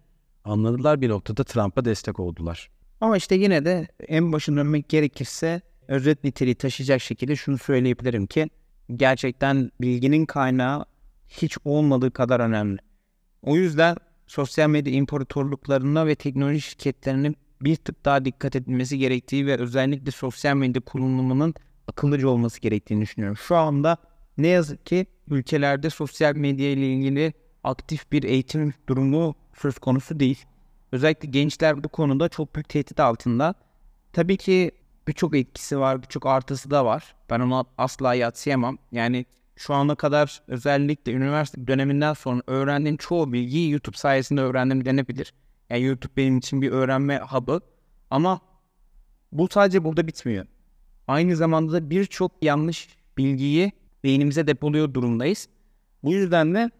[0.44, 2.70] anladılar bir noktada Trump'a destek oldular.
[3.00, 8.50] Ama işte yine de en başına dönmek gerekirse özet niteliği taşıyacak şekilde şunu söyleyebilirim ki
[8.96, 10.84] gerçekten bilginin kaynağı
[11.28, 12.78] hiç olmadığı kadar önemli.
[13.42, 19.56] O yüzden sosyal medya imparatorluklarına ve teknoloji şirketlerinin bir tık daha dikkat edilmesi gerektiği ve
[19.56, 21.54] özellikle sosyal medya kullanımının
[21.88, 23.36] akıllıca olması gerektiğini düşünüyorum.
[23.36, 23.96] Şu anda
[24.38, 27.32] ne yazık ki ülkelerde sosyal medya ile ilgili
[27.64, 30.44] aktif bir eğitim durumu söz konusu değil.
[30.92, 33.54] Özellikle gençler bu konuda çok büyük tehdit altında.
[34.12, 34.70] Tabii ki
[35.08, 37.14] birçok etkisi var, birçok artısı da var.
[37.30, 38.78] Ben onu asla yatsıyamam.
[38.92, 45.34] Yani şu ana kadar özellikle üniversite döneminden sonra öğrendiğim çoğu bilgiyi YouTube sayesinde öğrendim denebilir.
[45.70, 47.60] Yani YouTube benim için bir öğrenme hub'ı.
[48.10, 48.40] Ama
[49.32, 50.46] bu sadece burada bitmiyor.
[51.06, 52.88] Aynı zamanda da birçok yanlış
[53.18, 53.72] bilgiyi
[54.04, 55.48] beynimize depoluyor durumdayız.
[56.04, 56.70] Bu yüzden de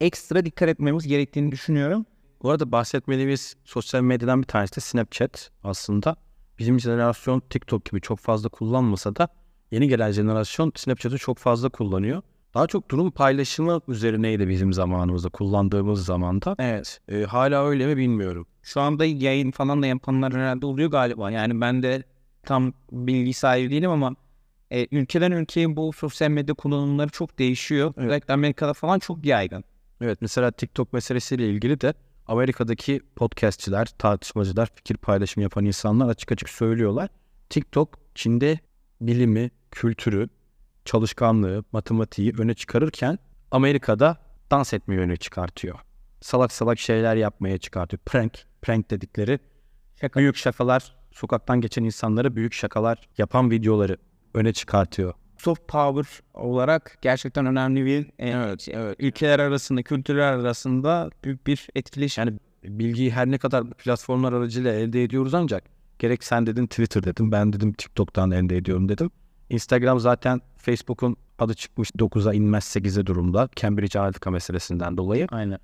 [0.00, 2.06] ekstra dikkat etmemiz gerektiğini düşünüyorum.
[2.42, 6.16] Bu arada bahsetmediğimiz sosyal medyadan bir tanesi de Snapchat aslında.
[6.58, 9.28] Bizim jenerasyon TikTok gibi çok fazla kullanmasa da
[9.70, 12.22] yeni gelen jenerasyon Snapchat'ı çok fazla kullanıyor.
[12.54, 16.56] Daha çok durum paylaşımı üzerineydi bizim zamanımızda kullandığımız zamanda.
[16.58, 17.00] Evet.
[17.08, 18.46] E, hala öyle mi bilmiyorum.
[18.62, 21.30] Şu anda yayın falan da yapanlar herhalde oluyor galiba.
[21.30, 22.02] Yani ben de
[22.42, 24.16] tam bilgi sahibi değilim ama
[24.70, 27.94] e, ülkeden ülkeye bu sosyal medya kullanımları çok değişiyor.
[27.96, 28.06] Evet.
[28.06, 29.64] Özellikle Amerika'da falan çok yaygın.
[30.00, 31.94] Evet mesela TikTok meselesiyle ilgili de
[32.26, 37.08] Amerika'daki podcastçiler, tartışmacılar, fikir paylaşımı yapan insanlar açık açık söylüyorlar.
[37.50, 38.58] TikTok Çin'de
[39.00, 40.28] bilimi, kültürü,
[40.84, 43.18] çalışkanlığı, matematiği öne çıkarırken
[43.50, 44.16] Amerika'da
[44.50, 45.78] dans etmeyi öne çıkartıyor.
[46.20, 48.00] Salak salak şeyler yapmaya çıkartıyor.
[48.06, 49.38] Prank, prank dedikleri
[50.00, 50.20] Şaka.
[50.20, 53.96] büyük şakalar, sokaktan geçen insanlara büyük şakalar yapan videoları
[54.34, 55.14] öne çıkartıyor.
[55.38, 58.96] Soft power olarak gerçekten önemli bir evet, evet.
[58.98, 62.24] ülkeler arasında, kültürler arasında büyük bir etkileşim.
[62.24, 65.64] Yani bilgiyi her ne kadar platformlar aracılığıyla elde ediyoruz ancak
[66.00, 69.10] gerek sen dedin Twitter dedim, ben dedim TikTok'tan elde ediyorum dedim.
[69.50, 73.48] Instagram zaten Facebook'un adı çıkmış 9'a inmez 8'e durumda.
[73.56, 75.26] Cambridge Analytica meselesinden dolayı.
[75.30, 75.58] Aynen.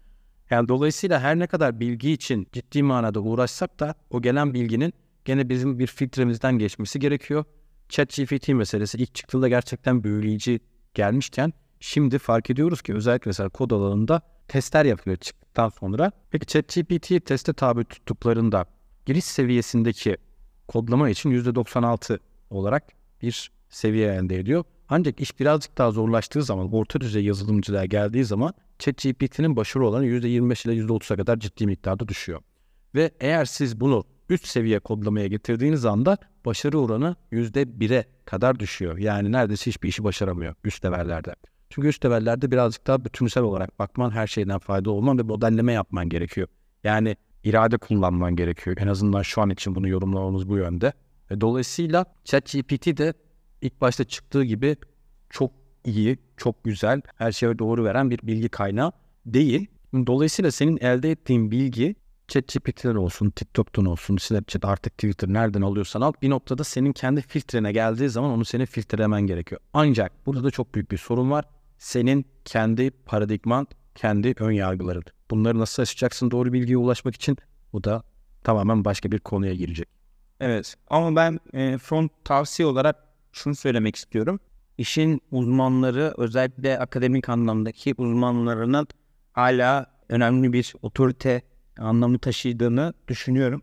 [0.50, 4.92] Yani dolayısıyla her ne kadar bilgi için ciddi manada uğraşsak da o gelen bilginin
[5.26, 7.44] gene bizim bir filtremizden geçmesi gerekiyor.
[7.88, 10.60] ChatGPT meselesi ilk çıktığında gerçekten büyüleyici
[10.94, 16.12] gelmişken şimdi fark ediyoruz ki özellikle mesela kod alanında testler yapılıyor çıktıktan sonra.
[16.30, 18.66] Peki ChatGPT'yi teste tabi tuttuklarında
[19.06, 20.16] giriş seviyesindeki
[20.68, 22.18] kodlama için %96
[22.50, 22.84] olarak
[23.22, 24.64] bir seviye elde ediyor.
[24.88, 30.68] Ancak iş birazcık daha zorlaştığı zaman, orta düzey yazılımcılığa geldiği zaman ChatGPT'nin başarı olanı %25
[30.68, 32.40] ile %30'a kadar ciddi miktarda düşüyor.
[32.94, 38.98] Ve eğer siz bunu üst seviye kodlamaya getirdiğiniz anda başarı oranı %1'e kadar düşüyor.
[38.98, 41.34] Yani neredeyse hiçbir işi başaramıyor üst levellerde.
[41.70, 46.08] Çünkü üst levellerde birazcık daha bütünsel olarak bakman, her şeyden fayda olman ve modelleme yapman
[46.08, 46.48] gerekiyor.
[46.84, 48.76] Yani irade kullanman gerekiyor.
[48.80, 50.92] En azından şu an için bunu yorumlamamız bu yönde.
[51.30, 53.14] Ve dolayısıyla ChatGPT de
[53.62, 54.76] ilk başta çıktığı gibi
[55.30, 55.50] çok
[55.84, 58.92] iyi, çok güzel, her şeye doğru veren bir bilgi kaynağı
[59.26, 59.66] değil.
[59.94, 61.96] Dolayısıyla senin elde ettiğin bilgi
[62.28, 67.72] ChatGPT'den olsun, TikTok'tan olsun, Snapchat artık Twitter nereden alıyorsan al bir noktada senin kendi filtrene
[67.72, 69.60] geldiği zaman onu senin filtrelemen gerekiyor.
[69.72, 71.44] Ancak burada da çok büyük bir sorun var.
[71.78, 75.04] Senin kendi paradigman, kendi ön yargıların.
[75.30, 77.36] Bunları nasıl aşacaksın doğru bilgiye ulaşmak için?
[77.72, 78.02] Bu da
[78.44, 79.88] tamamen başka bir konuya girecek.
[80.40, 82.96] Evet ama ben e, front tavsiye olarak
[83.32, 84.40] şunu söylemek istiyorum.
[84.78, 88.88] İşin uzmanları özellikle akademik anlamdaki uzmanlarının
[89.32, 91.42] hala önemli bir otorite
[91.78, 93.62] anlamı taşıdığını düşünüyorum.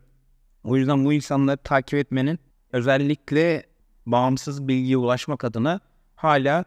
[0.64, 2.40] O yüzden bu insanları takip etmenin
[2.72, 3.64] özellikle
[4.06, 5.80] bağımsız bilgiye ulaşmak adına
[6.16, 6.66] hala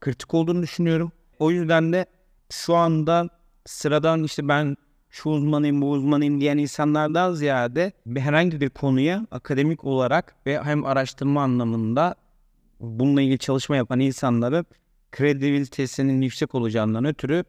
[0.00, 1.12] kritik olduğunu düşünüyorum.
[1.38, 2.06] O yüzden de
[2.50, 3.28] şu anda
[3.66, 4.76] sıradan işte ben
[5.10, 11.42] şu uzmanıyım bu uzmanıyım diyen insanlardan ziyade herhangi bir konuya akademik olarak ve hem araştırma
[11.42, 12.14] anlamında
[12.80, 14.66] bununla ilgili çalışma yapan insanların
[15.12, 17.44] kredibilitesinin yüksek olacağından ötürü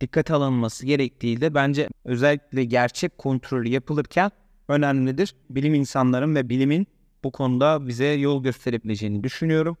[0.00, 4.30] dikkat alınması gerektiği de bence özellikle gerçek kontrolü yapılırken
[4.68, 5.34] önemlidir.
[5.50, 6.86] Bilim insanların ve bilimin
[7.24, 9.76] bu konuda bize yol gösterebileceğini düşünüyorum.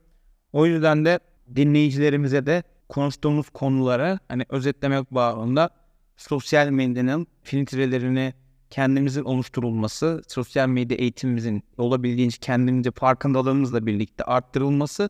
[0.52, 1.20] O yüzden de
[1.56, 5.70] dinleyicilerimize de konuştuğumuz konulara hani özetlemek bağlamında
[6.16, 8.34] sosyal medyanın filtrelerini
[8.70, 15.08] kendimizin oluşturulması, sosyal medya eğitimimizin olabildiğince kendimizce farkındalığımızla birlikte arttırılması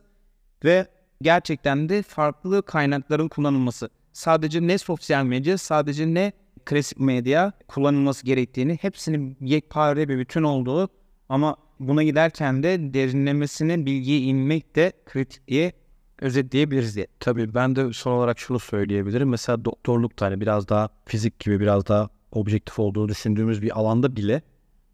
[0.65, 0.87] ve
[1.23, 3.91] gerçekten de farklı kaynakların kullanılması.
[4.19, 6.33] Sadece ne sosyal medya, sadece ne
[6.65, 10.89] klasik medya kullanılması gerektiğini, hepsinin yekpare bir bütün olduğu
[11.29, 15.73] ama buna giderken de derinlemesine bilgiye inmek de kritik diye
[16.21, 17.07] özetleyebiliriz diye.
[17.21, 19.29] Tabii ben de son olarak şunu söyleyebilirim.
[19.29, 24.17] Mesela doktorluk da hani biraz daha fizik gibi biraz daha objektif olduğunu düşündüğümüz bir alanda
[24.17, 24.43] bile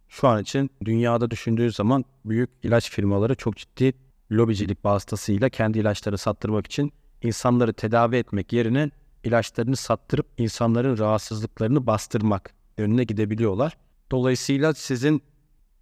[0.09, 3.93] şu an için dünyada düşündüğü zaman büyük ilaç firmaları çok ciddi
[4.33, 8.91] lobicilik vasıtasıyla kendi ilaçları sattırmak için insanları tedavi etmek yerine
[9.25, 13.77] ilaçlarını sattırıp insanların rahatsızlıklarını bastırmak yönüne gidebiliyorlar.
[14.11, 15.23] Dolayısıyla sizin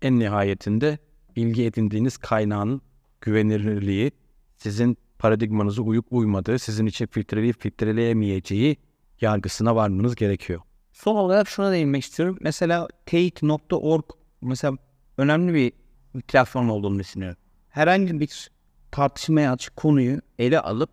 [0.02, 0.98] en nihayetinde
[1.37, 2.83] ilgi edindiğiniz kaynağın
[3.20, 4.12] güvenilirliği,
[4.57, 8.76] sizin paradigmanızı uyup uymadığı, sizin için filtreleyip filtreleyemeyeceği
[9.20, 10.61] yargısına varmanız gerekiyor.
[10.92, 12.38] Son olarak şuna değinmek istiyorum.
[12.40, 14.05] Mesela teyit.org
[14.40, 14.76] mesela
[15.18, 15.72] önemli bir
[16.20, 17.37] platform olduğunu düşünüyorum.
[17.68, 18.50] Herhangi bir
[18.90, 20.90] tartışmaya açık konuyu ele alıp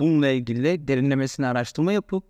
[0.00, 2.24] bununla ilgili derinlemesine araştırma yapıp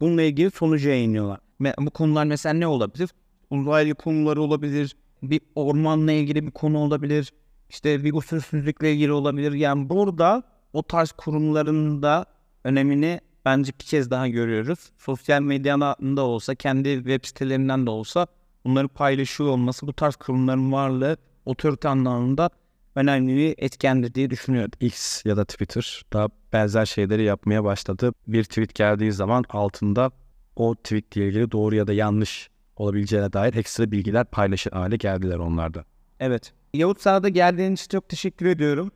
[0.00, 1.40] bununla ilgili sonucu yayınlıyorlar.
[1.78, 3.10] Bu konular mesela ne olabilir?
[3.50, 7.32] Uzaylı konuları olabilir, bir ormanla ilgili bir konu olabilir,
[7.68, 9.52] işte bir usulsüzlükle ilgili olabilir.
[9.52, 12.26] Yani burada o tarz kurumların da
[12.64, 14.78] önemini bence bir kez daha görüyoruz.
[14.98, 18.26] Sosyal medyada olsa, kendi web sitelerinden de olsa
[18.64, 22.50] bunları paylaşıyor olması bu tarz kurumların varlığı otorite anlamında
[22.94, 24.70] önemli bir etkendir diye düşünüyorum.
[24.80, 28.12] X ya da Twitter da benzer şeyleri yapmaya başladı.
[28.26, 30.10] Bir tweet geldiği zaman altında
[30.56, 35.38] o tweet ile ilgili doğru ya da yanlış olabileceğine dair ekstra bilgiler paylaşır hale geldiler
[35.38, 35.84] onlarda.
[36.20, 36.52] Evet.
[36.74, 38.90] Yavuz Sağ'da geldiğin için çok teşekkür ediyorum.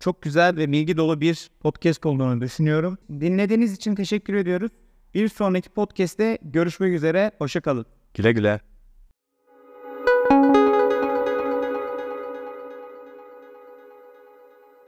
[0.00, 2.98] Çok güzel ve bilgi dolu bir podcast olduğunu düşünüyorum.
[3.10, 4.70] Dinlediğiniz için teşekkür ediyoruz.
[5.14, 7.32] Bir sonraki podcast'te görüşmek üzere.
[7.38, 7.86] Hoşçakalın.
[8.14, 8.67] Güle güle.